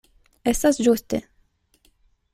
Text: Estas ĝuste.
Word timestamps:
Estas 0.51 0.81
ĝuste. 0.87 1.21